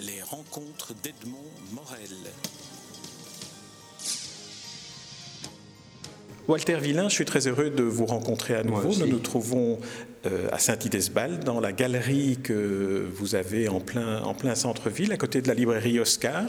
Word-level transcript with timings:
Les 0.00 0.22
rencontres 0.22 0.94
d'Edmond 1.02 1.50
Morel. 1.72 2.08
Walter 6.48 6.76
Villain, 6.76 7.10
je 7.10 7.14
suis 7.14 7.24
très 7.26 7.46
heureux 7.46 7.68
de 7.68 7.82
vous 7.82 8.06
rencontrer 8.06 8.54
à 8.54 8.62
nouveau. 8.62 8.94
Nous 8.94 9.06
nous 9.06 9.18
trouvons 9.18 9.78
à 10.52 10.58
Saint-Idesbal, 10.58 11.40
dans 11.40 11.60
la 11.60 11.72
galerie 11.72 12.38
que 12.42 13.06
vous 13.14 13.34
avez 13.34 13.68
en 13.68 13.80
plein, 13.80 14.22
en 14.22 14.34
plein 14.34 14.54
centre-ville, 14.54 15.12
à 15.12 15.16
côté 15.16 15.40
de 15.40 15.48
la 15.48 15.54
librairie 15.54 15.98
Oscar. 15.98 16.44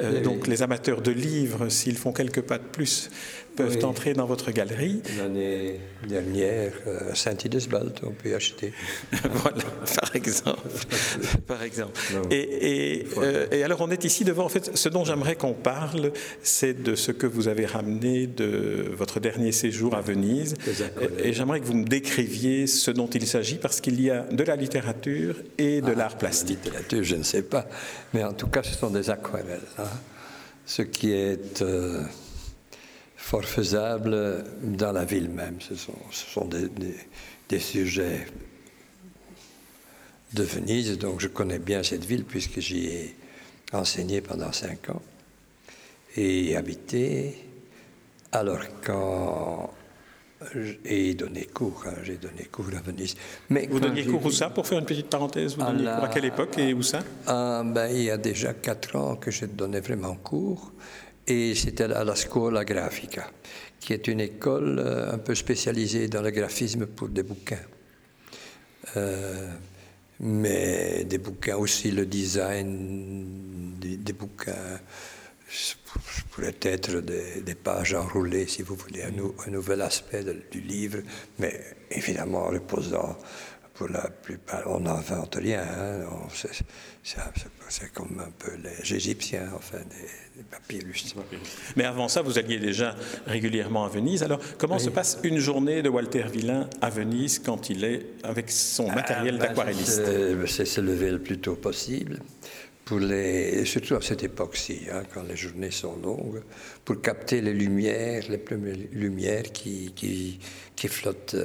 Euh, 0.00 0.22
donc 0.22 0.46
les 0.46 0.62
amateurs 0.62 1.02
de 1.02 1.10
livres, 1.10 1.68
s'ils 1.68 1.98
font 1.98 2.12
quelques 2.12 2.40
pas 2.40 2.56
de 2.56 2.64
plus, 2.64 3.10
peuvent 3.56 3.84
entrer 3.84 4.14
dans 4.14 4.24
votre 4.24 4.50
galerie. 4.50 5.02
L'année 5.18 5.80
dernière, 6.08 6.72
à 7.10 7.14
Saint-Idesbald, 7.14 8.00
on 8.02 8.12
peut 8.12 8.34
acheter. 8.34 8.72
voilà, 9.30 9.64
par 10.00 10.16
exemple. 10.16 10.68
par 11.46 11.62
exemple. 11.62 12.00
Et, 12.30 13.04
euh, 13.18 13.46
et, 13.52 13.62
alors 13.62 13.82
on 13.82 13.90
est 13.90 14.04
ici 14.06 14.24
devant, 14.24 14.46
en 14.46 14.48
fait, 14.48 14.76
ce 14.76 14.88
dont 14.88 15.04
j'aimerais 15.04 15.36
qu'on 15.36 15.52
parle, 15.52 16.12
c'est 16.42 16.82
de 16.82 16.94
ce 16.94 17.12
que 17.12 17.26
vous 17.26 17.48
avez 17.48 17.66
ramené 17.66 18.26
de 18.26 18.86
votre 18.96 19.20
dernier 19.20 19.52
séjour 19.52 19.94
à 19.94 20.00
Venise. 20.00 20.54
Et, 21.22 21.34
j'aimerais 21.34 21.60
que 21.60 21.66
vous 21.66 21.76
me 21.76 21.84
décriviez 21.84 22.66
ce 22.66 22.90
dont 22.92 23.08
il 23.08 23.26
s'agit, 23.26 23.56
parce 23.56 23.80
qu'il 23.80 24.00
y 24.00 24.10
a 24.10 24.22
de 24.22 24.44
la 24.44 24.56
littérature 24.56 25.36
et 25.58 25.80
de 25.80 25.92
ah, 25.92 25.94
l'art 25.94 26.18
plastique. 26.18 26.58
La 26.64 26.70
littérature, 26.70 27.04
je 27.04 27.16
ne 27.16 27.22
sais 27.22 27.42
pas, 27.42 27.66
mais 28.14 28.24
en 28.24 28.32
tout 28.32 28.48
cas, 28.48 28.62
ce 28.62 28.74
sont 28.74 28.90
des 28.90 29.10
aquarelles. 29.10 29.60
Hein. 29.78 29.84
Ce 30.66 30.82
qui 30.82 31.12
est... 31.12 31.62
Euh, 31.62 32.02
fort 33.22 33.44
faisable 33.44 34.44
dans 34.62 34.92
la 34.92 35.04
ville 35.04 35.30
même. 35.30 35.60
Ce 35.60 35.76
sont, 35.76 35.96
ce 36.10 36.26
sont 36.26 36.44
des, 36.44 36.68
des, 37.48 37.60
sujets 37.60 38.26
de 40.34 40.42
Venise, 40.42 40.98
donc 40.98 41.20
je 41.20 41.28
connais 41.28 41.60
bien 41.60 41.82
cette 41.82 42.04
ville 42.04 42.24
puisque 42.24 42.58
j'y 42.58 42.86
ai 42.86 43.16
enseigné 43.72 44.20
pendant 44.20 44.52
cinq 44.52 44.90
ans 44.90 45.02
et 46.16 46.56
habité. 46.56 47.38
Alors 48.32 48.64
quand 48.84 49.72
et 50.84 51.14
donné 51.14 51.44
cours, 51.44 51.84
hein, 51.86 51.94
j'ai 52.02 52.16
donné 52.16 52.44
cours 52.50 52.66
à 52.76 52.80
Venise. 52.80 53.14
Mais 53.50 53.66
vous 53.70 53.80
donniez 53.80 54.04
cours 54.04 54.24
où 54.24 54.30
ça 54.30 54.50
Pour 54.50 54.66
faire 54.66 54.78
une 54.78 54.84
petite 54.84 55.08
parenthèse, 55.08 55.56
vous 55.56 55.64
donniez 55.64 55.84
cours 55.84 56.04
à 56.04 56.08
quelle 56.08 56.24
époque 56.24 56.58
et 56.58 56.74
où 56.74 56.82
ça? 56.82 57.00
Ah, 57.26 57.62
ben, 57.64 57.88
Il 57.88 58.02
y 58.02 58.10
a 58.10 58.16
déjà 58.16 58.54
quatre 58.54 58.96
ans 58.96 59.16
que 59.16 59.30
j'ai 59.30 59.46
donné 59.46 59.80
vraiment 59.80 60.14
cours 60.14 60.72
et 61.26 61.54
c'était 61.54 61.84
à 61.84 62.04
la 62.04 62.16
Scuola 62.16 62.64
Grafica, 62.64 63.30
qui 63.80 63.92
est 63.92 64.08
une 64.08 64.20
école 64.20 64.78
euh, 64.78 65.14
un 65.14 65.18
peu 65.18 65.34
spécialisée 65.34 66.08
dans 66.08 66.22
le 66.22 66.30
graphisme 66.30 66.86
pour 66.86 67.08
des 67.08 67.22
bouquins. 67.22 67.58
Euh, 68.96 69.48
mais 70.20 71.04
des 71.04 71.18
bouquins 71.18 71.56
aussi, 71.56 71.90
le 71.90 72.06
design 72.06 73.74
des, 73.78 74.12
bouquins, 74.12 74.78
pourrait 76.32 76.56
être 76.62 77.00
des, 77.00 77.54
pages 77.54 77.94
enroulées, 77.94 78.46
si 78.46 78.62
vous 78.62 78.74
voulez, 78.74 79.02
un, 79.02 79.50
nouvel 79.50 79.82
aspect 79.82 80.24
du 80.50 80.60
livre, 80.60 80.98
mais 81.38 81.60
évidemment 81.90 82.46
reposant 82.46 83.16
pour 83.74 83.88
la 83.88 84.08
plupart, 84.08 84.62
on 84.66 84.80
n'invente 84.80 85.36
rien. 85.36 85.62
Hein, 85.62 86.04
c'est 87.68 87.92
comme 87.92 88.20
un 88.20 88.30
peu 88.38 88.52
les 88.62 88.94
Égyptiens, 88.94 89.48
enfin, 89.54 89.78
des, 89.78 90.42
papiers 90.44 90.80
papyrus. 90.80 91.14
Mais 91.76 91.84
avant 91.84 92.08
ça, 92.08 92.22
vous 92.22 92.38
alliez 92.38 92.58
déjà 92.58 92.94
régulièrement 93.26 93.84
à 93.84 93.88
Venise. 93.88 94.22
Alors, 94.22 94.40
comment 94.58 94.78
se 94.78 94.90
passe 94.90 95.18
une 95.22 95.38
journée 95.38 95.82
de 95.82 95.88
Walter 95.88 96.24
Villain 96.32 96.68
à 96.80 96.90
Venise 96.90 97.38
quand 97.38 97.70
il 97.70 97.84
est 97.84 98.06
avec 98.22 98.50
son 98.50 98.88
ah, 98.90 98.94
matériel 98.94 99.38
ben, 99.38 99.48
d'aquarelliste? 99.48 100.02
C'est 100.46 100.64
se 100.64 100.80
lever 100.80 101.10
le 101.10 101.18
plus 101.18 101.38
tôt 101.38 101.56
possible. 101.56 102.20
Pour 102.84 102.98
les, 102.98 103.64
surtout 103.64 103.94
à 103.94 104.02
cette 104.02 104.24
époque-ci, 104.24 104.86
hein, 104.90 105.04
quand 105.12 105.22
les 105.22 105.36
journées 105.36 105.70
sont 105.70 105.96
longues, 106.02 106.42
pour 106.84 107.00
capter 107.00 107.40
les 107.40 107.54
lumières, 107.54 108.24
les 108.28 108.38
premières 108.38 108.76
lumières 108.92 109.52
qui, 109.52 109.92
qui, 109.94 110.88
flottent 110.88 111.36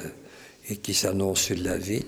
et 0.68 0.76
qui 0.78 0.94
s'annoncent 0.94 1.42
sur 1.42 1.58
la 1.58 1.78
ville. 1.78 2.04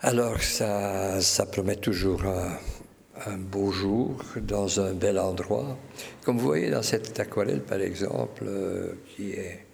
Alors 0.00 0.40
ça, 0.42 1.20
ça 1.20 1.46
promet 1.46 1.76
toujours 1.76 2.22
un, 2.24 3.36
beau 3.36 3.72
jour 3.72 4.22
dans 4.42 4.80
un 4.80 4.92
bel 4.92 5.18
endroit. 5.18 5.76
Comme 6.24 6.38
vous 6.38 6.46
voyez 6.46 6.70
dans 6.70 6.82
cette 6.82 7.18
aquarelle, 7.18 7.62
par 7.62 7.80
exemple, 7.80 8.44
euh, 8.46 8.92
qui 9.08 9.32
est 9.32 9.64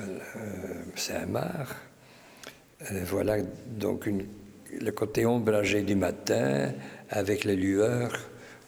euh, 0.00 0.18
Saint-Marc, 0.96 1.76
euh, 2.82 3.04
voilà 3.06 3.38
donc 3.66 4.08
le 4.80 4.90
côté 4.92 5.26
ombragé 5.26 5.82
du 5.82 5.94
matin 5.94 6.72
avec 7.10 7.44
les 7.44 7.56
lueurs 7.56 8.18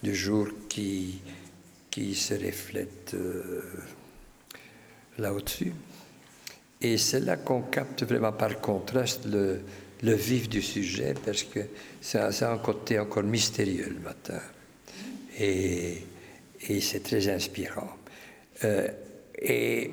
du 0.03 0.15
jour 0.15 0.49
qui, 0.69 1.21
qui 1.91 2.15
se 2.15 2.34
reflètent 2.34 3.16
là 5.19 5.33
au-dessus. 5.33 5.72
Et 6.81 6.97
c'est 6.97 7.21
là 7.21 7.37
qu'on 7.37 7.62
capte 7.62 8.05
vraiment 8.05 8.33
par 8.33 8.60
contraste 8.60 9.27
le, 9.27 9.60
le 10.03 10.15
vif 10.15 10.49
du 10.49 10.62
sujet 10.62 11.15
parce 11.25 11.43
que 11.43 11.60
ça, 12.00 12.28
a 12.28 12.53
un 12.53 12.59
côté 12.59 12.99
encore 12.99 13.22
mystérieux 13.22 13.91
le 13.91 14.00
matin. 14.00 14.41
Et, 15.39 15.99
et 16.69 16.81
c'est 16.81 17.00
très 17.00 17.28
inspirant. 17.28 17.91
Euh, 18.65 18.89
et, 19.39 19.91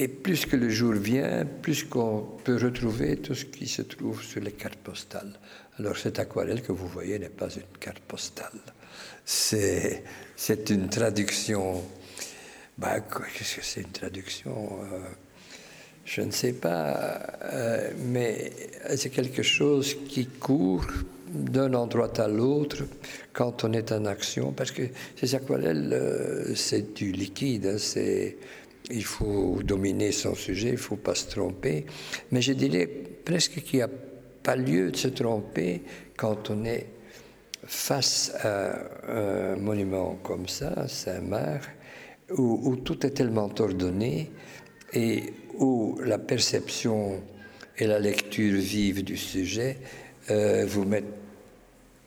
et, 0.00 0.08
plus 0.08 0.46
que 0.46 0.56
le 0.56 0.68
jour 0.68 0.94
vient, 0.94 1.46
plus 1.62 1.84
qu'on 1.84 2.38
peut 2.44 2.56
retrouver 2.56 3.16
tout 3.18 3.34
ce 3.34 3.44
qui 3.44 3.66
se 3.66 3.82
trouve 3.82 4.22
sur 4.22 4.40
les 4.40 4.52
cartes 4.52 4.78
postales. 4.78 5.38
Alors 5.78 5.96
cette 5.96 6.18
aquarelle 6.18 6.62
que 6.62 6.72
vous 6.72 6.88
voyez 6.88 7.18
n'est 7.18 7.28
pas 7.28 7.48
une 7.48 7.78
carte 7.78 8.00
postale. 8.00 8.60
C'est, 9.24 10.02
une 10.70 10.88
traduction. 10.88 11.82
Bah, 12.78 13.00
qu'est-ce 13.00 13.56
que 13.56 13.64
c'est 13.64 13.82
une 13.82 13.92
traduction 13.92 14.78
euh, 14.82 14.98
je 16.04 16.22
ne 16.22 16.32
sais 16.32 16.54
pas, 16.54 17.22
euh, 17.52 17.90
mais 18.06 18.50
c'est 18.96 19.10
quelque 19.10 19.44
chose 19.44 19.96
qui 20.08 20.26
court 20.26 20.86
d'un 21.28 21.72
endroit 21.74 22.10
à 22.20 22.26
l'autre 22.26 22.82
quand 23.32 23.62
on 23.62 23.72
est 23.72 23.92
en 23.92 24.06
action, 24.06 24.50
parce 24.50 24.72
que 24.72 24.82
ces 25.14 25.36
aquarelles, 25.36 25.92
euh, 25.92 26.54
c'est 26.56 26.94
du 26.94 27.12
liquide, 27.12 27.66
hein, 27.66 27.78
il 28.90 29.04
faut 29.04 29.60
dominer 29.62 30.12
son 30.12 30.34
sujet, 30.34 30.68
il 30.68 30.72
ne 30.72 30.78
faut 30.78 30.96
pas 30.96 31.14
se 31.14 31.28
tromper, 31.28 31.86
mais 32.30 32.42
je 32.42 32.52
dirais 32.52 32.86
presque 32.86 33.62
qu'il 33.62 33.78
n'y 33.78 33.82
a 33.82 33.90
pas 34.42 34.56
lieu 34.56 34.90
de 34.90 34.96
se 34.96 35.08
tromper 35.08 35.82
quand 36.16 36.50
on 36.50 36.64
est 36.64 36.86
face 37.64 38.32
à 38.42 38.72
un 39.08 39.56
monument 39.56 40.18
comme 40.22 40.48
ça, 40.48 40.88
Saint-Marc, 40.88 41.70
où, 42.36 42.76
tout 42.76 43.04
est 43.06 43.10
tellement 43.10 43.50
ordonné 43.58 44.30
et 44.92 45.34
où 45.58 45.98
la 46.02 46.18
perception 46.18 47.20
et 47.76 47.86
la 47.86 47.98
lecture 47.98 48.58
vive 48.58 49.02
du 49.02 49.16
sujet 49.16 49.78
euh, 50.30 50.64
vous 50.66 50.84
mettent 50.84 51.12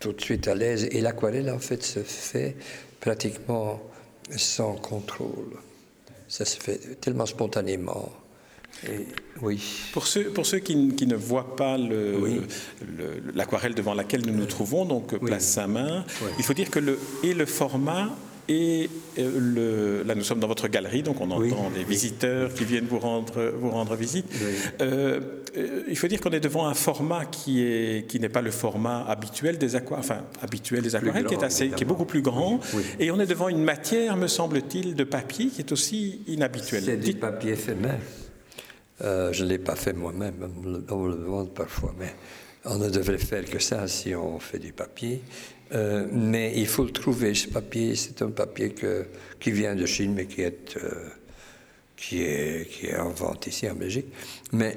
tout 0.00 0.12
de 0.12 0.20
suite 0.20 0.48
à 0.48 0.54
l'aise. 0.54 0.88
Et 0.90 1.00
l'aquarelle, 1.00 1.50
en 1.50 1.58
fait, 1.58 1.82
se 1.82 2.00
fait 2.00 2.56
pratiquement 3.00 3.82
sans 4.36 4.74
contrôle. 4.74 5.58
Ça 6.34 6.44
se 6.44 6.56
fait 6.58 7.00
tellement 7.00 7.26
spontanément. 7.26 8.12
oui. 9.40 9.62
Pour 9.92 10.04
ceux, 10.04 10.24
pour 10.30 10.44
ceux 10.44 10.58
qui, 10.58 10.74
ne 10.74 11.14
voient 11.14 11.54
pas 11.54 11.78
l'aquarelle 13.32 13.76
devant 13.76 13.94
laquelle 13.94 14.26
nous 14.26 14.34
nous 14.34 14.46
trouvons, 14.46 14.84
donc 14.84 15.16
Place 15.20 15.44
Saint-Main, 15.44 16.04
il 16.36 16.42
faut 16.44 16.52
dire 16.52 16.70
que 16.70 16.80
le, 16.80 16.98
et 17.22 17.34
le 17.34 17.46
format 17.46 18.10
et 18.48 18.90
euh, 19.18 20.02
le, 20.02 20.02
là, 20.06 20.14
nous 20.14 20.22
sommes 20.22 20.40
dans 20.40 20.48
votre 20.48 20.68
galerie, 20.68 21.02
donc 21.02 21.20
on 21.20 21.30
entend 21.30 21.70
des 21.70 21.84
visiteurs 21.84 22.52
qui 22.52 22.64
viennent 22.64 22.86
vous 22.86 22.98
rendre, 22.98 23.52
vous 23.58 23.70
rendre 23.70 23.94
visite. 23.96 24.26
Euh, 24.80 25.20
euh, 25.56 25.82
il 25.88 25.96
faut 25.96 26.08
dire 26.08 26.20
qu'on 26.20 26.30
est 26.30 26.40
devant 26.40 26.66
un 26.66 26.74
format 26.74 27.24
qui 27.24 27.62
est 27.62 28.06
qui 28.06 28.20
n'est 28.20 28.28
pas 28.28 28.42
le 28.42 28.50
format 28.50 29.06
habituel 29.06 29.56
des 29.56 29.76
aquarelles, 29.76 30.04
enfin 30.04 30.24
habituel 30.42 30.82
des 30.82 30.94
aquarelles, 30.94 31.24
qui 31.24 31.34
est 31.34 31.42
assez, 31.42 31.70
qui 31.70 31.84
est 31.84 31.86
beaucoup 31.86 32.04
plus 32.04 32.22
grand. 32.22 32.60
Et 32.98 33.10
on 33.10 33.18
est 33.18 33.26
devant 33.26 33.48
une 33.48 33.62
matière, 33.62 34.16
me 34.16 34.26
semble-t-il, 34.26 34.94
de 34.94 35.04
papier 35.04 35.46
qui 35.46 35.62
est 35.62 35.72
aussi 35.72 36.20
inhabituelle. 36.26 36.82
C'est 36.84 36.96
du 36.98 37.14
papier 37.14 37.56
fait 37.56 37.74
main. 37.74 37.98
je 39.00 39.42
ne 39.42 39.48
l'ai 39.48 39.58
pas 39.58 39.76
fait 39.76 39.94
moi-même, 39.94 40.34
on 40.90 40.96
me 40.98 41.08
le 41.10 41.16
demande 41.16 41.54
parfois, 41.54 41.94
mais 41.98 42.14
on 42.66 42.78
ne 42.78 42.90
devrait 42.90 43.18
faire 43.18 43.44
que 43.44 43.58
ça 43.58 43.86
si 43.88 44.14
on 44.14 44.38
fait 44.38 44.58
du 44.58 44.72
papier. 44.72 45.22
Euh, 45.74 46.06
mais 46.12 46.52
il 46.56 46.66
faut 46.66 46.84
le 46.84 46.90
trouver, 46.90 47.34
ce 47.34 47.48
papier. 47.48 47.96
C'est 47.96 48.22
un 48.22 48.30
papier 48.30 48.74
qui 49.40 49.50
vient 49.50 49.74
de 49.74 49.86
Chine, 49.86 50.14
mais 50.14 50.26
qui 50.26 50.42
est, 50.42 50.76
euh, 50.76 50.90
qui, 51.96 52.22
est, 52.22 52.68
qui 52.70 52.86
est 52.86 52.96
en 52.96 53.10
vente 53.10 53.46
ici 53.46 53.68
en 53.68 53.74
Belgique. 53.74 54.06
Mais 54.52 54.74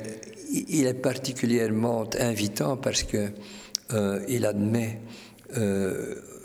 il 0.52 0.88
est 0.88 0.94
particulièrement 0.96 2.10
invitant 2.20 2.78
parce 2.78 3.04
que 3.04 3.30
euh, 3.94 4.24
il 4.28 4.46
admet 4.46 5.00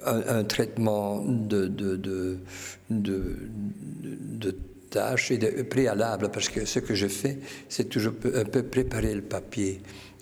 un, 0.04 0.44
traitement 0.44 1.25
de, 1.25 1.66
de, 1.66 1.96
de, 1.96 2.38
de, 2.90 4.56
tâches 4.90 5.31
et 5.31 5.38
de 5.38 5.62
préalables, 5.62 6.31
parce 6.31 6.50
que 6.50 6.66
ce 6.66 6.78
que 6.78 6.94
je 6.94 7.06
fais, 7.06 7.38
c'est 7.69 7.88
toujours 7.88 8.12
un 8.34 8.44
peu 8.44 8.62
préparer 8.62 9.14
le 9.14 9.22
papier 9.22 9.81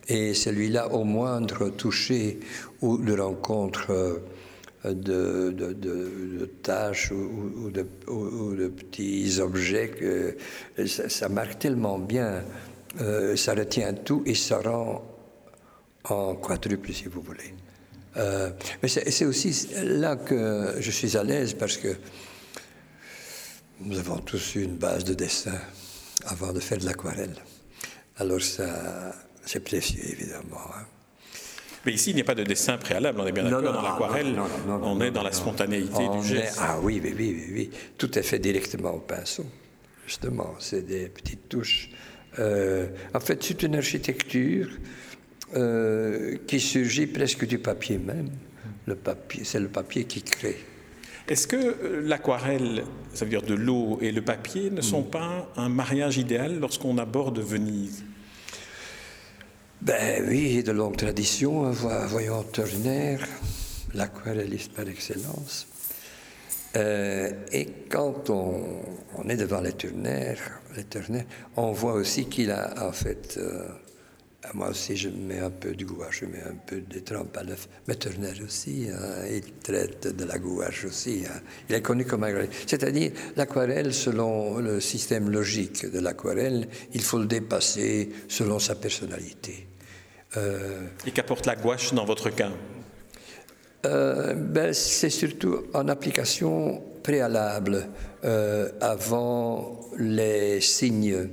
Et 0.08 0.34
celui-là, 0.34 0.92
au 0.92 1.04
moindre 1.04 1.68
toucher 1.70 2.40
ou 2.80 2.98
de 2.98 3.18
rencontre 3.18 4.22
de, 4.84 5.50
de, 5.50 5.72
de, 5.72 6.46
tâches 6.62 7.12
ou, 7.12 7.70
de, 7.70 8.68
petits 8.68 9.38
objets 9.40 9.88
que 9.88 10.36
ça, 10.86 11.28
marque 11.28 11.58
tellement 11.58 11.98
bien, 11.98 12.42
euh, 13.00 13.36
ça 13.36 13.54
retient 13.54 13.92
tout 13.92 14.22
et 14.26 14.34
ça 14.34 14.60
rend 14.60 15.04
en 16.04 16.34
quadruple 16.34 16.92
si 16.92 17.04
vous 17.04 17.20
voulez. 17.20 17.54
Euh, 18.16 18.50
mais 18.82 18.88
c'est 18.88 19.24
aussi 19.24 19.68
là 19.84 20.16
que 20.16 20.76
je 20.80 20.90
suis 20.90 21.16
à 21.16 21.22
l'aise 21.22 21.54
parce 21.54 21.76
que 21.76 21.94
nous 23.80 23.98
avons 23.98 24.18
tous 24.18 24.56
eu 24.56 24.64
une 24.64 24.76
base 24.76 25.04
de 25.04 25.14
dessin 25.14 25.58
avant 26.26 26.52
de 26.52 26.60
faire 26.60 26.78
de 26.78 26.86
l'aquarelle. 26.86 27.34
Alors 28.16 28.42
ça, 28.42 29.14
c'est 29.50 29.64
précieux 29.64 30.04
évidemment. 30.08 30.60
Hein. 30.68 30.86
Mais 31.84 31.92
ici, 31.92 32.10
il 32.10 32.14
n'y 32.14 32.20
a 32.20 32.24
pas 32.24 32.36
de 32.36 32.44
dessin 32.44 32.76
préalable, 32.76 33.20
on 33.20 33.26
est 33.26 33.32
bien 33.32 33.42
d'accord. 33.42 33.62
Dans 33.62 33.82
l'aquarelle, 33.82 34.38
on 34.68 35.00
est 35.00 35.10
dans 35.10 35.22
la 35.22 35.32
spontanéité 35.32 36.08
du 36.08 36.26
geste. 36.26 36.58
ah 36.60 36.78
oui, 36.80 37.00
oui, 37.02 37.14
oui, 37.16 37.44
oui, 37.52 37.70
Tout 37.98 38.16
est 38.18 38.22
fait 38.22 38.38
directement 38.38 38.90
au 38.90 39.00
pinceau. 39.00 39.46
Justement, 40.06 40.54
c'est 40.58 40.82
des 40.82 41.08
petites 41.08 41.48
touches. 41.48 41.90
Euh, 42.38 42.88
en 43.12 43.18
fait, 43.18 43.42
c'est 43.42 43.62
une 43.64 43.74
architecture 43.74 44.68
euh, 45.56 46.36
qui 46.46 46.60
surgit 46.60 47.06
presque 47.06 47.44
du 47.46 47.58
papier 47.58 47.98
même. 47.98 48.30
Le 48.86 48.94
papier, 48.94 49.42
c'est 49.44 49.60
le 49.60 49.68
papier 49.68 50.04
qui 50.04 50.22
crée. 50.22 50.58
Est-ce 51.26 51.48
que 51.48 51.56
euh, 51.56 52.02
l'aquarelle, 52.04 52.84
ça 53.14 53.24
veut 53.24 53.30
dire 53.30 53.42
de 53.42 53.54
l'eau, 53.54 53.98
et 54.00 54.12
le 54.12 54.22
papier 54.22 54.70
ne 54.70 54.80
sont 54.80 55.02
mm. 55.02 55.10
pas 55.10 55.52
un 55.56 55.68
mariage 55.68 56.18
idéal 56.18 56.60
lorsqu'on 56.60 56.98
aborde 56.98 57.40
Venise? 57.40 58.04
Ben 59.82 60.24
oui, 60.28 60.62
de 60.62 60.72
longue 60.72 60.96
tradition, 60.96 61.66
hein, 61.66 61.72
voyons 62.06 62.42
Turner, 62.52 63.18
l'aquarelliste 63.94 64.72
par 64.72 64.88
excellence. 64.88 65.66
Euh, 66.76 67.30
et 67.50 67.66
quand 67.88 68.30
on, 68.30 69.28
est 69.28 69.36
devant 69.36 69.60
les 69.60 69.72
Turner, 69.72 70.34
on 71.56 71.72
voit 71.72 71.94
aussi 71.94 72.26
qu'il 72.26 72.50
a 72.50 72.86
en 72.88 72.92
fait 72.92 73.38
euh, 73.38 73.68
moi 74.54 74.70
aussi, 74.70 74.96
je 74.96 75.08
mets 75.10 75.38
un 75.38 75.50
peu 75.50 75.74
de 75.74 75.84
gouache, 75.84 76.20
je 76.20 76.26
mets 76.26 76.42
un 76.42 76.54
peu 76.54 76.80
de 76.80 76.98
trempe 77.00 77.36
à 77.36 77.42
l'œuf. 77.42 77.68
Mais 77.86 77.94
Turner 77.94 78.32
aussi, 78.44 78.88
hein, 78.90 79.26
il 79.30 79.52
traite 79.62 80.16
de 80.16 80.24
la 80.24 80.38
gouache 80.38 80.86
aussi. 80.86 81.24
Hein. 81.28 81.40
Il 81.68 81.74
est 81.74 81.82
connu 81.82 82.04
comme 82.04 82.24
aquarelle. 82.24 82.48
C'est-à-dire, 82.66 83.12
l'aquarelle, 83.36 83.92
selon 83.92 84.58
le 84.58 84.80
système 84.80 85.30
logique 85.30 85.90
de 85.90 86.00
l'aquarelle, 86.00 86.68
il 86.94 87.02
faut 87.02 87.18
le 87.18 87.26
dépasser 87.26 88.08
selon 88.28 88.58
sa 88.58 88.74
personnalité. 88.74 89.69
Euh, 90.36 90.86
Et 91.06 91.10
qu'apporte 91.10 91.46
la 91.46 91.56
gouache 91.56 91.92
dans 91.92 92.04
votre 92.04 92.30
cas 92.30 92.50
euh, 93.86 94.34
ben, 94.34 94.72
C'est 94.72 95.10
surtout 95.10 95.64
en 95.74 95.88
application 95.88 96.82
préalable, 97.02 97.88
euh, 98.24 98.70
avant 98.80 99.80
les 99.98 100.60
signes 100.60 101.28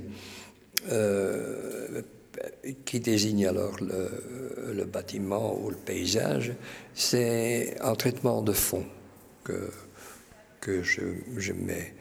qui 2.86 3.00
désignent 3.00 3.46
alors 3.46 3.76
le, 3.80 4.84
bâtiment 4.84 5.58
ou 5.60 5.68
le 5.68 5.76
paysage, 5.76 6.52
c'est 6.94 7.76
un 7.82 7.94
traitement 7.94 8.40
de 8.40 8.52
fond 8.52 8.86
que, 9.44 9.70
que 10.60 10.82
je, 10.82 11.02
je 11.36 11.52
mets 11.52 11.94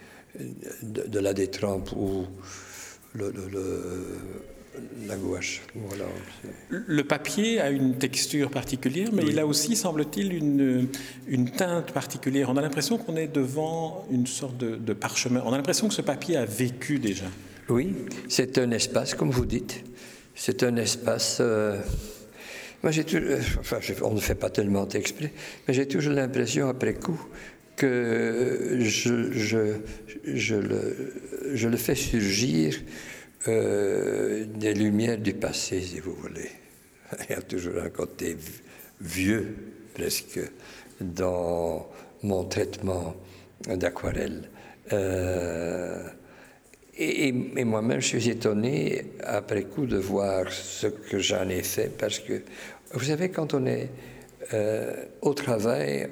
de, 0.84 1.20
la 1.20 1.34
détrempe 1.34 1.92
ou 1.92 2.28
le, 3.14 3.34
la 5.08 5.16
gouache. 5.16 5.62
Voilà. 5.76 6.06
Le 6.70 7.04
papier 7.04 7.60
a 7.60 7.70
une 7.70 7.98
texture 7.98 8.50
particulière, 8.50 9.10
mais 9.14 9.24
il 9.28 9.40
a 9.40 9.46
aussi, 9.46 9.76
semble-t-il, 9.76 10.34
une, 10.34 10.88
une, 11.28 11.50
teinte 11.50 11.92
particulière. 11.92 12.50
On 12.50 12.58
a 12.58 12.62
l'impression 12.62 12.98
qu'on 12.98 13.16
est 13.16 13.28
devant 13.28 14.06
une 14.12 14.28
sorte 14.28 14.58
de, 14.58 14.94
parchemin. 14.94 15.42
On 15.46 15.54
a 15.54 15.58
l'impression 15.58 15.88
que 15.88 15.94
ce 15.94 16.02
papier 16.02 16.38
a 16.38 16.46
vécu 16.46 17.00
déjà. 17.00 17.26
Oui, 17.70 17.94
c'est 18.28 18.58
un 18.58 18.72
espace, 18.72 19.14
comme 19.14 19.32
vous 19.32 19.46
dites. 19.46 19.84
C'est 20.36 20.64
un 20.64 20.76
espace. 20.78 21.40
Euh, 21.42 21.80
moi, 22.84 22.92
j'ai 22.92 23.06
euh, 23.16 23.40
enfin, 23.60 23.80
on 24.04 24.14
ne 24.14 24.20
fait 24.20 24.36
pas 24.36 24.50
tellement 24.50 24.88
exprès, 24.90 25.34
mais 25.68 25.74
j'ai 25.74 25.88
toujours 25.88 26.14
l'impression, 26.14 26.70
après 26.70 26.94
coup, 26.94 27.20
que 27.76 28.78
je, 28.80 29.32
je, 29.32 29.76
je, 30.24 30.56
le, 30.56 31.14
je 31.54 31.68
le 31.68 31.78
fais 31.78 31.96
surgir 31.96 32.76
euh, 33.48 34.46
des 34.46 34.74
lumières 34.74 35.18
du 35.18 35.34
passé, 35.34 35.82
si 35.82 36.00
vous 36.00 36.14
voulez. 36.14 36.50
Il 37.30 37.34
y 37.34 37.38
a 37.38 37.42
toujours 37.42 37.82
un 37.82 37.90
côté 37.90 38.38
vieux, 39.00 39.56
presque, 39.94 40.40
dans 41.00 41.88
mon 42.24 42.44
traitement 42.46 43.16
d'aquarelle. 43.68 44.50
Euh, 44.94 46.08
et, 46.98 47.32
moi-même, 47.32 48.02
je 48.02 48.08
suis 48.08 48.30
étonné, 48.30 49.14
après 49.24 49.64
coup, 49.64 49.86
de 49.86 49.98
voir 49.98 50.52
ce 50.52 50.88
que 50.88 51.20
j'en 51.20 51.48
ai 51.50 51.62
fait, 51.62 51.96
parce 51.98 52.20
que, 52.20 52.42
vous 52.94 53.04
savez, 53.04 53.30
quand 53.30 53.54
on 53.54 53.66
est 53.66 53.90
euh, 54.54 55.06
au 55.22 55.34
travail, 55.34 56.10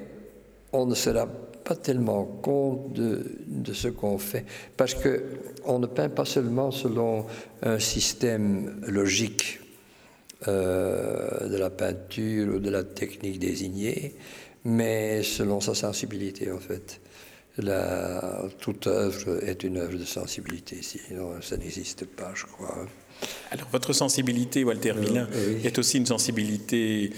on 0.72 0.86
ne 0.86 0.94
sera 0.94 1.28
pas 1.66 1.74
tellement 1.74 2.24
compte 2.24 2.92
de, 2.92 3.72
ce 3.72 3.88
qu'on 3.88 4.18
fait, 4.18 4.44
parce 4.76 4.94
que 4.94 5.24
on 5.64 5.80
ne 5.80 5.86
peint 5.86 6.08
pas 6.08 6.24
seulement 6.24 6.70
selon 6.70 7.26
un 7.62 7.80
système 7.80 8.80
logique 8.86 9.58
euh, 10.46 11.48
de 11.48 11.56
la 11.56 11.70
peinture 11.70 12.54
ou 12.54 12.58
de 12.60 12.70
la 12.70 12.84
technique 12.84 13.40
désignée, 13.40 14.14
mais 14.64 15.24
selon 15.24 15.60
sa 15.60 15.74
sensibilité 15.74 16.52
en 16.52 16.60
fait. 16.60 17.00
La, 17.58 18.42
toute 18.60 18.86
œuvre 18.86 19.42
est 19.42 19.64
une 19.64 19.78
œuvre 19.78 19.98
de 19.98 20.04
sensibilité, 20.04 20.76
sinon 20.82 21.40
ça 21.40 21.56
n'existe 21.56 22.04
pas, 22.04 22.32
je 22.34 22.44
crois. 22.44 22.86
Alors 23.50 23.68
votre 23.72 23.92
sensibilité, 23.92 24.62
Walter 24.62 24.92
Villain, 24.92 25.26
est 25.64 25.78
aussi 25.78 25.96
une 25.96 26.06
sensibilité 26.06 27.10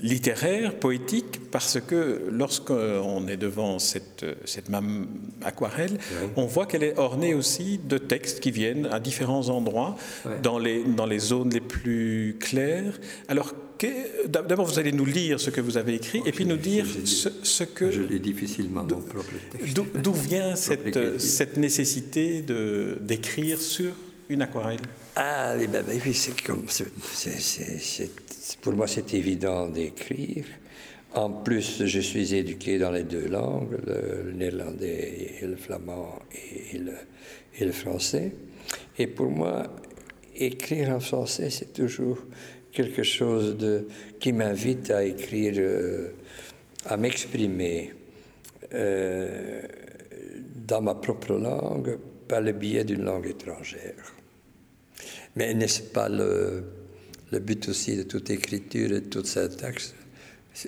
littéraire, 0.00 0.74
poétique, 0.78 1.50
parce 1.50 1.78
que 1.80 2.22
lorsqu'on 2.30 3.26
est 3.28 3.36
devant 3.36 3.78
cette, 3.78 4.24
cette 4.44 4.68
même 4.68 5.06
aquarelle, 5.42 5.98
on 6.36 6.46
voit 6.46 6.66
qu'elle 6.66 6.82
est 6.82 6.98
ornée 6.98 7.34
aussi 7.34 7.78
de 7.78 7.98
textes 7.98 8.40
qui 8.40 8.50
viennent 8.50 8.86
à 8.86 9.00
différents 9.00 9.48
endroits, 9.48 9.96
dans, 10.42 10.58
les, 10.58 10.84
dans 10.84 11.06
les 11.06 11.18
zones 11.18 11.50
les 11.50 11.60
plus 11.60 12.36
claires. 12.40 12.98
Alors, 13.28 13.54
d'abord, 14.28 14.66
vous 14.66 14.78
allez 14.78 14.92
nous 14.92 15.04
lire 15.04 15.40
ce 15.40 15.50
que 15.50 15.60
vous 15.60 15.76
avez 15.76 15.94
écrit, 15.94 16.22
et 16.24 16.32
puis 16.32 16.46
nous 16.46 16.56
dire 16.56 16.86
ce, 17.04 17.64
que... 17.64 17.90
Je 17.90 18.02
lis 18.02 18.20
difficilement 18.20 18.84
mon 18.84 19.00
propre 19.00 19.32
texte. 19.50 19.76
D'où 20.02 20.12
vient 20.12 20.56
cette, 20.56 21.18
cette 21.20 21.56
nécessité 21.56 22.44
d'écrire 23.00 23.60
sur 23.60 23.92
une 24.28 24.42
aquarelle? 24.42 24.80
Ah, 25.14 25.54
oui, 25.58 25.66
ben, 25.66 25.84
ben 25.84 26.00
c'est 26.14 28.10
pour 28.62 28.72
moi, 28.72 28.86
c'est 28.86 29.12
évident 29.12 29.68
d'écrire. 29.68 30.46
En 31.14 31.28
plus, 31.28 31.84
je 31.84 32.00
suis 32.00 32.34
éduqué 32.34 32.78
dans 32.78 32.90
les 32.90 33.02
deux 33.02 33.28
langues, 33.28 33.76
le, 33.86 34.32
néerlandais 34.32 35.36
et 35.42 35.46
le 35.46 35.56
flamand 35.56 36.18
et 36.32 36.78
le, 36.78 36.94
et 37.58 37.64
le, 37.66 37.72
français. 37.72 38.32
Et 38.98 39.06
pour 39.06 39.30
moi, 39.30 39.64
écrire 40.34 40.88
en 40.88 41.00
français, 41.00 41.50
c'est 41.50 41.74
toujours 41.74 42.18
quelque 42.72 43.02
chose 43.02 43.58
de, 43.58 43.86
qui 44.18 44.32
m'invite 44.32 44.90
à 44.90 45.04
écrire, 45.04 45.52
euh, 45.58 46.12
à 46.86 46.96
m'exprimer 46.96 47.92
euh, 48.72 49.60
dans 50.66 50.80
ma 50.80 50.94
propre 50.94 51.34
langue 51.34 51.98
par 52.26 52.40
le 52.40 52.52
biais 52.52 52.84
d'une 52.84 53.04
langue 53.04 53.26
étrangère. 53.26 54.14
Mais 55.36 55.54
n'est-ce 55.54 55.82
pas 55.82 56.08
le, 56.08 56.64
le, 57.30 57.38
but 57.38 57.68
aussi 57.68 57.96
de 57.96 58.02
toute 58.02 58.30
écriture 58.30 58.92
et 58.92 59.00
de 59.00 59.08
toute 59.08 59.26
syntaxe 59.26 59.94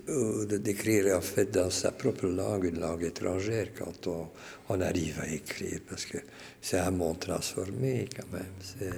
de 0.07 0.57
décrire 0.57 1.15
en 1.15 1.21
fait 1.21 1.51
dans 1.51 1.69
sa 1.69 1.93
propre 1.93 2.27
langue 2.27 2.65
une 2.65 2.81
langue 2.81 3.05
étrangère 3.05 3.69
quand 3.79 4.07
on, 4.07 4.29
on 4.71 4.81
arrive 4.81 5.21
à 5.21 5.29
écrire, 5.29 5.81
parce 5.89 6.07
que 6.07 6.19
c'est 6.63 6.79
un 6.79 6.91
monde 6.91 7.21
transformé 7.21 8.09
quand 8.17 8.33
même. 8.33 8.93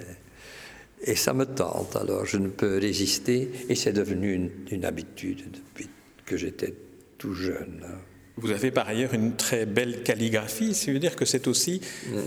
Et 1.01 1.15
ça 1.15 1.33
me 1.33 1.45
tente, 1.45 1.95
alors 1.95 2.25
je 2.25 2.37
ne 2.37 2.47
peux 2.47 2.77
résister, 2.77 3.51
et 3.69 3.75
c'est 3.75 3.93
devenu 3.93 4.33
une, 4.33 4.51
une, 4.71 4.85
habitude 4.85 5.43
depuis 5.51 5.89
que 6.25 6.37
j'étais 6.37 6.73
tout 7.17 7.33
jeune. 7.33 7.83
Hein. 7.85 7.99
Vous 8.37 8.51
avez 8.51 8.69
par 8.69 8.87
ailleurs 8.87 9.15
une 9.15 9.35
très 9.35 9.65
belle 9.65 10.03
calligraphie, 10.03 10.75
ça 10.75 10.91
veut 10.91 10.99
dire 10.99 11.15
que 11.15 11.25
c'est 11.25 11.47
aussi 11.47 11.81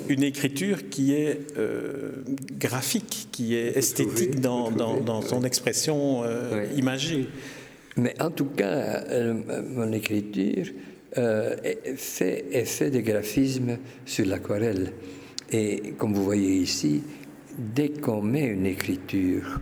une 0.08 0.24
écriture 0.24 0.88
qui 0.88 1.14
est 1.14 1.38
euh, 1.56 2.24
graphique, 2.58 3.28
qui 3.30 3.54
est 3.54 3.76
esthétique 3.76 4.40
dans, 4.40 4.72
dans, 4.72 5.22
son 5.22 5.44
expression 5.44 6.24
euh, 6.24 6.66
imagée. 6.76 7.28
Mais 7.96 8.20
en 8.20 8.30
tout 8.30 8.46
cas, 8.46 9.04
euh, 9.08 9.34
mon 9.68 9.92
écriture 9.92 10.66
est, 11.16 11.96
fait, 11.96 12.64
fait 12.64 12.90
de 12.90 13.00
graphisme 13.00 13.78
sur 14.04 14.26
l'aquarelle. 14.26 14.92
Et 15.52 15.94
comme 15.96 16.14
vous 16.14 16.24
voyez 16.24 16.56
ici, 16.56 17.02
dès 17.56 17.90
qu'on 17.90 18.22
met 18.22 18.46
une 18.46 18.66
écriture 18.66 19.60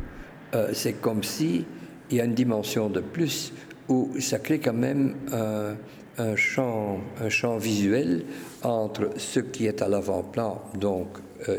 c'est 0.73 0.95
comme 0.95 1.23
si 1.23 1.65
il 2.11 2.17
y 2.17 2.21
a 2.21 2.25
une 2.25 2.35
dimension 2.35 2.89
de 2.89 3.01
plus 3.01 3.53
où 3.89 4.11
ça 4.19 4.39
crée 4.39 4.59
quand 4.59 4.73
même 4.73 5.15
un, 5.33 5.77
champ, 6.37 7.01
un 7.21 7.29
champ 7.29 7.57
visuel 7.59 8.25
entre 8.63 9.11
ce 9.17 9.41
qui 9.41 9.67
est 9.67 9.83
à 9.83 9.89
l'avant-plan, 9.89 10.63
donc 10.75 11.19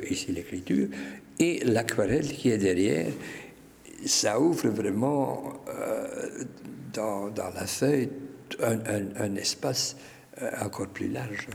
ici 0.10 0.32
l'écriture, 0.32 0.88
et 1.40 1.64
l'aquarelle 1.66 2.28
qui 2.28 2.50
est 2.50 2.58
derrière. 2.58 3.12
Ça 4.06 4.40
ouvre 4.40 4.70
vraiment 4.70 5.54
dans, 6.94 7.30
dans, 7.30 7.50
la 7.54 7.66
feuille 7.66 8.10
un, 8.62 8.80
un 9.18 9.36
espace 9.36 9.96
encore 10.62 10.88
plus 10.88 11.10
large. 11.10 11.48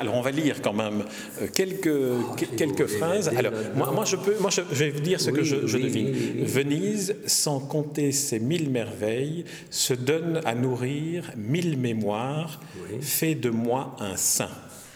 Alors 0.00 0.14
on 0.14 0.22
va 0.22 0.30
lire 0.30 0.62
quand 0.62 0.72
même 0.72 1.04
euh, 1.42 1.46
quelques, 1.54 2.56
quelques 2.56 2.86
phrases. 2.86 3.28
Alors 3.28 3.52
moi, 3.76 3.92
moi, 3.92 4.06
je 4.06 4.16
peux, 4.16 4.34
moi 4.40 4.48
je, 4.50 4.62
vais 4.62 4.88
vous 4.88 5.00
dire 5.00 5.20
ce 5.20 5.30
que 5.30 5.44
je, 5.44 5.56
devine. 5.56 6.42
Venise, 6.42 7.16
sans 7.26 7.60
compter 7.60 8.10
ses 8.10 8.40
mille 8.40 8.70
merveilles, 8.70 9.44
se 9.68 9.92
donne 9.92 10.40
à 10.46 10.54
nourrir 10.54 11.30
mille 11.36 11.78
mémoires, 11.78 12.60
fait 13.02 13.34
de 13.34 13.50
moi 13.50 13.94
un 14.00 14.16
saint. 14.16 14.48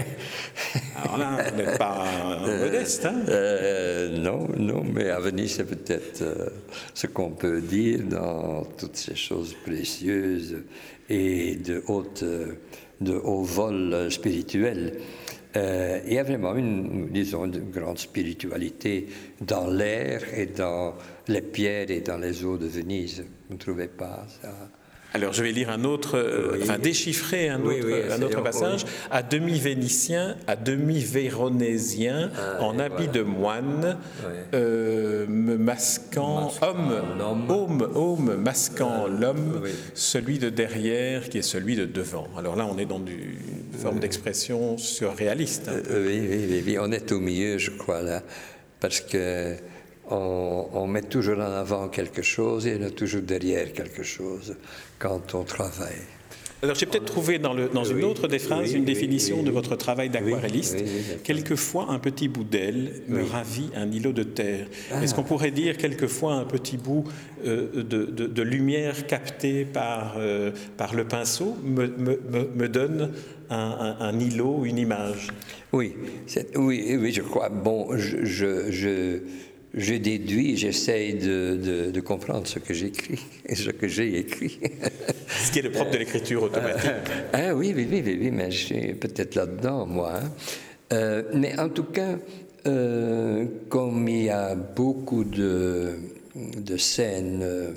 Alors 0.96 1.18
là, 1.18 1.38
on 1.52 1.58
n'est 1.58 1.78
pas 1.78 2.06
euh, 2.46 2.66
modeste. 2.66 3.06
Hein 3.06 3.22
euh, 3.28 4.18
non, 4.18 4.48
non, 4.58 4.84
mais 4.84 5.10
à 5.10 5.20
Venise, 5.20 5.56
c'est 5.56 5.66
peut-être 5.66 6.24
ce 6.94 7.08
qu'on 7.08 7.32
peut 7.32 7.60
dire 7.60 8.00
dans 8.04 8.64
toutes 8.78 8.96
ces 8.96 9.16
choses 9.16 9.56
précieuses 9.66 10.64
et 11.10 11.56
de 11.56 11.84
haute 11.88 12.24
de 13.02 13.14
haut 13.14 13.44
vol 13.44 14.12
spirituel. 14.12 15.00
Euh, 15.56 16.00
il 16.06 16.14
y 16.14 16.20
a 16.20 16.24
vraiment 16.24 16.56
une, 16.56 17.10
disons, 17.10 17.46
une 17.46 17.72
grande 17.72 17.98
spiritualité 17.98 19.08
dans 19.42 19.68
l'air 19.68 20.22
et 20.38 20.46
dans 20.46 20.94
les 21.28 21.42
pierres 21.42 21.90
et 21.90 22.02
dans 22.02 22.20
les 22.20 22.46
eaux 22.46 22.58
de 22.58 22.68
Venise. 22.68 23.26
Vous 23.48 23.56
ne 23.56 23.60
trouvez 23.60 23.88
pas 23.88 24.28
ça? 24.42 24.70
Alors 25.14 25.34
je 25.34 25.42
vais 25.42 25.52
lire 25.52 25.70
un 25.72 25.86
autre, 25.86 26.18
euh, 26.18 26.60
enfin 26.62 26.78
déchiffrer 26.78 27.50
un 27.50 27.62
autre, 27.62 27.88
un 28.12 28.22
autre 28.22 28.42
passage. 28.44 28.86
À 29.10 29.24
demi 29.24 29.60
vénitien, 29.60 30.36
à 30.46 30.56
demi 30.56 31.00
véronésien, 31.04 32.32
ah, 32.38 32.64
en 32.64 32.78
habit 32.78 33.08
de 33.08 33.24
moine, 33.24 33.98
euh, 34.54 35.26
me 35.28 35.58
masquant, 35.58 36.54
homme, 36.62 37.02
homme, 37.50 37.88
homme, 37.96 38.36
masquant 38.36 39.06
ah, 39.08 39.10
l'homme, 39.10 39.64
celui 39.96 40.38
de 40.38 40.50
derrière 40.50 41.30
qui 41.30 41.40
est 41.40 41.44
celui 41.44 41.76
de 41.76 41.86
devant. 41.86 42.28
Alors 42.38 42.56
là, 42.56 42.68
on 42.68 42.78
est 42.78 42.86
dans 42.86 43.00
une 43.00 43.80
forme 43.80 44.00
d'expression 44.00 44.78
surréaliste. 44.78 45.72
oui, 45.90 46.22
oui, 46.30 46.64
oui, 46.66 46.78
on 46.80 46.92
est 46.92 47.12
au 47.12 47.20
milieu, 47.20 47.58
je 47.58 47.72
crois, 47.72 48.04
là, 48.04 48.22
parce 48.80 49.02
que 49.02 49.56
on, 50.10 50.88
met 50.88 51.04
toujours 51.04 51.38
en 51.38 51.54
avant 51.54 51.88
quelque 51.88 52.22
chose 52.22 52.68
et 52.68 52.78
on 52.80 52.86
est 52.86 52.92
toujours 52.92 53.22
derrière 53.22 53.72
quelque 53.74 54.04
chose 54.04 54.56
quand 54.98 55.36
on 55.36 55.44
travaille. 55.44 56.02
Alors 56.62 56.76
j'ai 56.76 56.86
peut-être 56.86 57.06
trouvé 57.06 57.40
dans, 57.40 57.54
le, 57.54 57.70
dans 57.70 57.86
une 57.86 58.04
autre 58.04 58.28
des 58.28 58.40
phrases 58.40 58.74
une 58.74 58.84
définition 58.84 59.44
de 59.44 59.52
votre 59.52 59.78
travail 59.78 60.10
d'aquarelliste. 60.10 60.78
quelquefois 61.24 61.88
un 61.90 62.00
petit 62.00 62.28
bout 62.28 62.44
d'aile 62.44 63.02
me 63.08 63.24
ravit 63.24 63.70
un 63.76 63.90
îlot 63.90 64.12
de 64.12 64.24
terre. 64.24 64.68
Ah. 64.92 65.02
Est-ce 65.02 65.16
qu'on 65.16 65.24
pourrait 65.24 65.52
dire 65.52 65.78
quelquefois 65.78 66.34
un 66.34 66.44
petit 66.44 66.76
bout 66.76 67.06
euh, 67.46 67.82
de, 67.82 68.06
de, 68.06 68.42
lumière 68.42 69.08
captée 69.08 69.64
par, 69.64 70.16
euh, 70.18 70.52
par 70.76 70.96
le 70.96 71.06
pinceau 71.06 71.56
me, 71.64 71.88
me, 71.88 72.20
me 72.54 72.68
donne 72.68 73.14
un, 73.50 73.96
un, 73.98 74.20
îlot, 74.20 74.66
une 74.66 74.80
image? 74.80 75.30
Oui, 75.72 75.96
oui, 76.56 76.98
oui, 77.00 77.12
je 77.14 77.22
crois. 77.22 77.48
Bon, 77.48 77.96
je, 77.96 78.26
je 78.26 78.70
je 78.70 79.20
déduis, 79.74 80.58
j'essaye 80.58 81.14
de, 81.14 81.92
de, 81.92 82.02
comprendre 82.02 82.48
ce 82.48 82.60
que 82.60 82.74
j'écris 82.74 83.20
et 83.46 83.56
ce 83.56 83.70
que 83.70 83.88
j'ai 83.88 84.18
écrit. 84.18 84.60
ce 85.28 85.52
qui 85.52 85.60
est 85.60 85.64
le 85.64 85.72
propre 85.72 85.92
de 85.92 85.98
l'écriture 85.98 86.44
automatique. 86.44 86.92
ah 87.34 87.54
oui, 87.54 87.74
oui, 87.76 87.88
oui, 87.90 88.02
oui, 88.06 88.32
mais 88.32 88.50
je 88.52 88.66
suis 88.66 88.94
peut-être 88.94 89.36
là-dedans, 89.36 89.86
moi. 89.86 90.14
Hein. 90.16 90.32
Euh, 90.92 91.24
mais 91.34 91.60
en 91.60 91.70
tout 91.70 91.84
cas, 91.84 92.18
euh, 92.66 93.46
comme 93.70 94.08
il 94.08 94.24
y 94.24 94.30
a 94.30 94.56
beaucoup 94.56 95.24
de, 95.24 95.98
de 96.36 96.78
scènes 96.78 97.44
euh, 97.44 97.72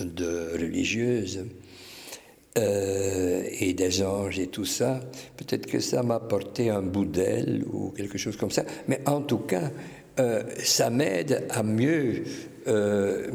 de 0.00 0.52
religieuses, 0.52 1.44
et 2.56 3.72
des 3.72 4.02
anges 4.04 4.38
et 4.38 4.46
tout 4.46 4.64
ça, 4.64 5.00
peut-être 5.36 5.66
que 5.66 5.80
ça 5.80 6.04
m'a 6.04 6.14
apporté 6.14 6.70
un 6.70 6.82
bout 6.82 7.04
d'aile 7.04 7.64
ou 7.72 7.90
quelque 7.90 8.16
chose 8.16 8.36
comme 8.36 8.52
ça. 8.52 8.62
Mais 8.86 9.00
en 9.06 9.22
tout 9.22 9.38
cas, 9.38 9.72
euh, 10.20 10.42
ça 10.62 10.90
m'aide 10.90 11.44
à 11.50 11.62
mieux 11.62 12.22
euh, 12.68 13.28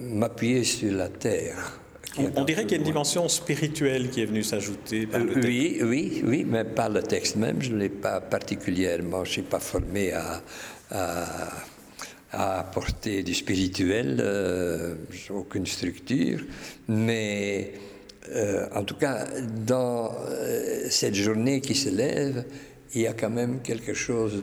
m'appuyer 0.00 0.64
sur 0.64 0.92
la 0.92 1.08
terre. 1.08 1.78
On, 2.18 2.44
dirait 2.44 2.62
qu'il 2.62 2.72
y 2.72 2.74
a 2.74 2.78
une 2.78 2.84
dimension 2.84 3.28
spirituelle 3.28 4.10
qui 4.10 4.22
est 4.22 4.24
venue 4.24 4.42
s'ajouter 4.42 5.06
par 5.06 5.20
le 5.20 5.34
texte. 5.34 5.48
Oui, 5.48 5.78
oui, 5.82 6.22
oui, 6.24 6.46
mais 6.48 6.64
par 6.64 6.88
le 6.88 7.02
texte 7.02 7.36
même, 7.36 7.62
je 7.62 7.70
ne 7.70 7.78
l'ai 7.78 7.88
pas 7.88 8.20
particulièrement, 8.20 9.24
je 9.24 9.30
ne 9.30 9.32
suis 9.34 9.42
pas 9.42 9.60
formé 9.60 10.12
à, 10.12 10.42
à, 10.90 12.58
apporter 12.58 13.22
du 13.22 13.34
spirituel, 13.34 14.18
euh, 14.20 14.96
aucune 15.30 15.66
structure, 15.66 16.40
mais 16.88 17.72
en 18.74 18.84
tout 18.84 18.94
cas, 18.94 19.26
dans 19.66 20.12
cette 20.88 21.16
journée 21.16 21.60
qui 21.60 21.74
se 21.74 21.88
lève, 21.88 22.44
il 22.94 23.02
y 23.02 23.06
a 23.06 23.12
quand 23.12 23.30
même 23.30 23.60
quelque 23.60 23.94
chose 23.94 24.42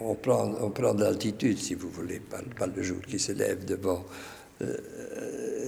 on, 0.00 0.14
prend, 0.14 0.52
on 0.60 0.70
prend 0.70 0.94
de 0.94 1.02
l'altitude, 1.02 1.58
si 1.58 1.74
vous 1.74 1.90
voulez, 1.90 2.20
par, 2.20 2.68
le 2.74 2.82
jour 2.82 2.98
qui 3.06 3.18
se 3.18 3.32
lève 3.32 3.64
devant 3.64 4.04
euh, 4.62 4.76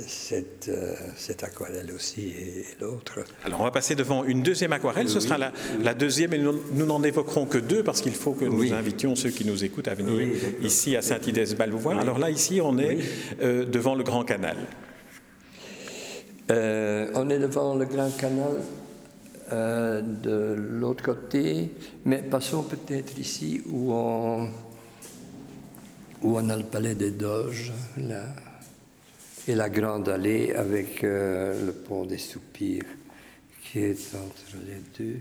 cette, 0.06 0.68
euh, 0.68 0.94
cette, 1.16 1.42
aquarelle 1.42 1.90
aussi 1.92 2.28
et, 2.28 2.64
l'autre. 2.80 3.24
Alors 3.44 3.60
on 3.60 3.64
va 3.64 3.70
passer 3.70 3.94
devant 3.96 4.24
une 4.24 4.42
deuxième 4.42 4.72
aquarelle, 4.72 5.08
ce 5.08 5.18
sera 5.18 5.36
la, 5.38 5.94
deuxième 5.94 6.32
et 6.34 6.38
nous 6.38 6.86
n'en 6.86 7.02
évoquerons 7.02 7.46
que 7.46 7.58
deux 7.58 7.82
parce 7.82 8.00
qu'il 8.00 8.14
faut 8.14 8.32
que 8.32 8.44
nous 8.44 8.72
invitions 8.72 9.16
ceux 9.16 9.30
qui 9.30 9.44
nous 9.44 9.64
écoutent 9.64 9.88
à 9.88 9.94
venir 9.94 10.28
ici 10.62 10.96
à 10.96 11.02
Saint-Idès-Bal 11.02 11.70
vous 11.70 11.78
voir. 11.78 11.98
Alors 11.98 12.18
là 12.18 12.30
ici 12.30 12.60
on 12.62 12.78
est 12.78 12.98
euh, 13.42 13.64
devant 13.64 13.96
le 13.96 14.04
Grand 14.04 14.24
Canal. 14.24 14.56
on 16.48 17.30
est 17.30 17.38
devant 17.38 17.74
le 17.74 17.86
Grand 17.86 18.16
Canal 18.16 18.60
euh, 19.52 20.02
de 20.02 20.54
l'autre 20.58 21.04
côté, 21.04 21.70
mais 22.04 22.22
passons 22.22 22.64
peut-être 22.64 23.18
ici 23.18 23.62
où 23.66 23.92
on, 23.92 24.48
où 26.22 26.36
on 26.36 26.48
a 26.48 26.56
le 26.56 26.64
palais 26.64 26.94
des 26.94 27.12
Doges, 27.12 27.72
là, 27.96 28.24
et 29.46 29.54
la 29.54 29.68
grande 29.68 30.08
allée 30.08 30.52
avec 30.52 31.04
euh, 31.04 31.66
le 31.66 31.72
pont 31.72 32.04
des 32.04 32.18
Soupirs 32.18 32.84
qui 33.62 33.78
est 33.78 34.14
entre 34.14 34.56
les 34.66 34.82
deux. 34.98 35.20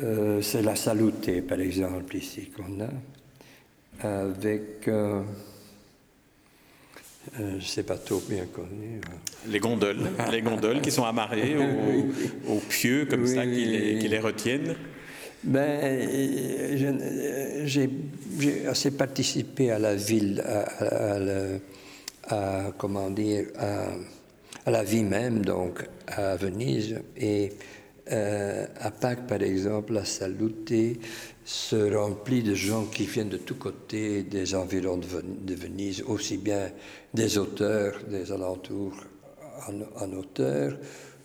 Euh, 0.00 0.40
c'est 0.40 0.62
la 0.62 0.76
Saluté, 0.76 1.42
par 1.42 1.60
exemple, 1.60 2.16
ici 2.16 2.50
qu'on 2.50 2.80
a, 2.80 4.06
avec 4.06 4.88
euh, 7.40 7.82
pas 7.86 7.96
trop 7.96 8.22
bien 8.28 8.46
connu. 8.46 9.00
Hein. 9.06 9.16
Les 9.48 9.60
gondoles, 9.60 10.10
les 10.30 10.42
gondoles 10.42 10.80
qui 10.80 10.90
sont 10.90 11.04
amarrées 11.04 11.56
aux, 12.48 12.60
pieux 12.68 13.06
comme 13.06 13.26
ça, 13.26 13.44
qui 13.44 13.64
les, 13.64 14.18
retiennent. 14.18 14.74
Ben, 15.44 16.08
j'ai 17.64 17.90
assez 18.68 18.90
participé 18.90 19.70
à 19.70 19.78
la 19.78 19.94
ville, 19.94 20.42
à, 22.28 22.72
comment 22.76 23.10
dire, 23.10 23.46
à, 23.56 24.70
la 24.70 24.82
vie 24.82 25.04
même, 25.04 25.44
donc 25.44 25.84
à 26.08 26.36
Venise. 26.36 27.00
Et 27.16 27.52
euh, 28.10 28.66
à 28.80 28.90
Pâques, 28.90 29.26
par 29.26 29.42
exemple, 29.42 29.92
la 29.92 30.04
Saluté 30.04 31.00
se 31.44 31.94
remplit 31.94 32.42
de 32.42 32.54
gens 32.54 32.84
qui 32.84 33.04
viennent 33.04 33.28
de 33.28 33.38
tous 33.38 33.56
côtés 33.56 34.22
des 34.22 34.54
environs 34.54 34.98
de, 34.98 35.54
Venise, 35.54 36.02
aussi 36.06 36.36
bien 36.36 36.70
des 37.14 37.38
auteurs 37.38 38.00
des 38.08 38.32
alentours 38.32 38.96
en, 39.66 40.04
en 40.04 40.12
auteurs 40.12 40.78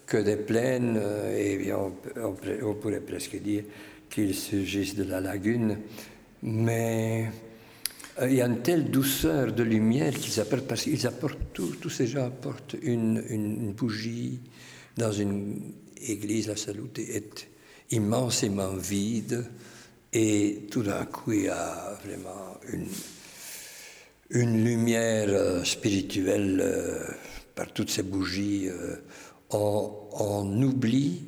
que 0.05 0.17
des 0.17 0.35
plaines, 0.35 0.97
euh, 0.97 1.37
et 1.37 1.73
on, 1.73 2.73
pourrait 2.73 2.99
presque 2.99 3.41
dire 3.41 3.63
qu'ils 4.09 4.35
surgissent 4.35 4.95
de 4.95 5.03
la 5.03 5.21
lagune. 5.21 5.77
Mais 6.43 7.29
euh, 8.21 8.29
il 8.29 8.35
y 8.35 8.41
a 8.41 8.45
une 8.45 8.61
telle 8.61 8.91
douceur 8.91 9.53
de 9.53 9.63
lumière 9.63 10.13
qu'ils 10.13 10.39
apportent, 10.39 10.67
parce 10.67 10.83
qu'ils 10.83 11.07
apportent 11.07 11.39
tous 11.53 11.89
ces 11.89 12.07
gens 12.07 12.25
apportent 12.25 12.75
une, 12.81 13.73
bougie 13.75 14.39
dans 14.97 15.11
une 15.11 15.73
église, 16.11 16.47
la 16.47 16.55
Salute 16.55 16.99
est 16.99 17.47
immensément 17.91 18.73
vide. 18.73 19.45
Et 20.11 20.67
tout 20.69 20.83
d'un 20.83 21.05
coup, 21.05 21.31
il 21.31 21.43
y 21.43 21.49
a 21.49 21.97
vraiment 22.05 22.57
une, 22.71 22.87
une 24.29 24.63
lumière 24.63 25.29
euh, 25.29 25.63
spirituelle 25.63 26.59
euh, 26.63 27.07
par 27.55 27.71
toutes 27.71 27.89
ces 27.89 28.03
bougies. 28.03 28.67
Euh, 28.67 28.97
on, 29.49 30.61
oublie 30.63 31.23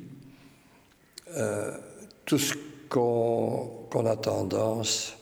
tout 2.24 2.38
ce 2.38 2.54
qu'on 2.88 4.06
a 4.06 4.16
tendance 4.16 5.14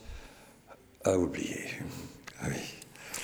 à 1.05 1.19
oublier. 1.19 1.65
Ah. 2.41 2.47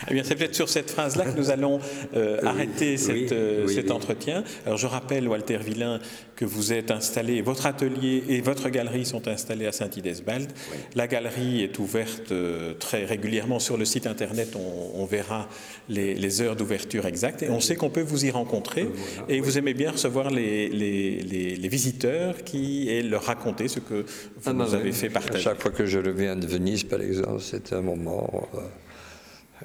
Eh 0.08 0.14
bien, 0.14 0.22
c'est 0.24 0.34
peut-être 0.34 0.54
sur 0.54 0.68
cette 0.68 0.90
phrase-là 0.90 1.24
que 1.26 1.36
nous 1.36 1.50
allons 1.50 1.80
euh, 2.14 2.38
arrêter 2.44 2.96
euh, 3.08 3.66
cet 3.66 3.90
entretien. 3.90 4.44
Alors, 4.64 4.78
je 4.78 4.86
rappelle, 4.86 5.28
Walter 5.28 5.58
Villain, 5.58 6.00
que 6.36 6.44
vous 6.44 6.72
êtes 6.72 6.90
installé, 6.90 7.42
votre 7.42 7.66
atelier 7.66 8.24
et 8.28 8.40
votre 8.40 8.70
galerie 8.70 9.04
sont 9.04 9.28
installés 9.28 9.66
à 9.66 9.72
Saint-Idesbald. 9.72 10.50
La 10.94 11.06
galerie 11.06 11.62
est 11.62 11.78
ouverte 11.78 12.32
euh, 12.32 12.72
très 12.74 13.04
régulièrement 13.04 13.58
sur 13.58 13.76
le 13.76 13.84
site 13.84 14.06
internet. 14.06 14.56
On, 14.56 15.04
verra 15.04 15.48
les, 15.88 16.40
heures 16.40 16.56
d'ouverture 16.56 17.06
exactes 17.06 17.42
et 17.42 17.50
on 17.50 17.60
sait 17.60 17.74
qu'on 17.74 17.90
peut 17.90 18.00
vous 18.00 18.24
y 18.24 18.30
rencontrer. 18.30 18.88
et 19.28 19.40
vous 19.40 19.58
aimez 19.58 19.74
bien 19.74 19.90
recevoir 19.90 20.30
les, 20.30 20.68
les, 20.68 21.68
visiteurs 21.70 22.42
qui 22.42 22.88
et 22.88 23.02
leur 23.02 23.24
raconter 23.24 23.68
ce 23.68 23.78
que 23.78 23.94
vous 23.94 24.50
ah, 24.50 24.52
nous 24.52 24.74
avez 24.74 24.92
fait 24.92 25.08
partager. 25.08 25.44
chaque 25.44 25.60
fois 25.60 25.70
que 25.70 25.86
je 25.86 25.98
reviens 25.98 26.34
de 26.34 26.46
Venise, 26.46 26.84
par 26.84 27.00
exemple, 27.00 27.40
c'est 27.40 27.72
un 27.72 27.80
moment 27.80 28.48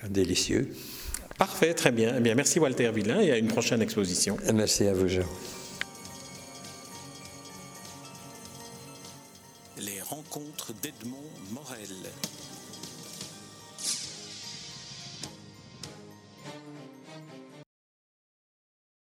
délicieux. 0.10 0.70
Parfait, 1.38 1.74
très 1.74 1.92
bien. 1.92 2.16
Eh 2.18 2.22
bien. 2.22 2.36
Merci 2.36 2.60
Walter 2.60 2.92
Villain 2.92 3.20
et 3.20 3.32
à 3.32 3.38
une 3.38 3.48
prochaine 3.48 3.82
exposition. 3.82 4.38
Merci 4.54 4.88
à 4.88 4.94
vous, 4.94 5.08
Jean. 5.08 5.26
Les 9.78 10.02
rencontres 10.02 10.74
d'Edmond 10.82 11.32
Morel. 11.52 11.90